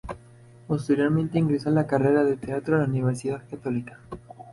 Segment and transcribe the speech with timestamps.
[0.67, 3.99] Posteriormente, ingresó a la carrera de teatro en la Universidad Católica.